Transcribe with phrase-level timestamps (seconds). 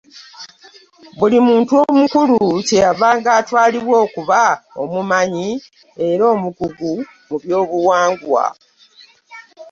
[1.17, 4.39] Buli muntu mukulu kye yavanga atwalibwa okuba
[4.81, 5.49] omumanyi
[6.07, 6.93] era omukugu
[7.27, 8.45] mu by'obuwangwa.